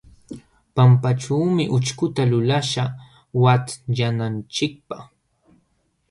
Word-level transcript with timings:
Pampaćhuumi 0.75 1.63
ućhkuta 1.75 2.23
lulaśhaq 2.31 2.91
watyananchikpaq. 3.43 5.01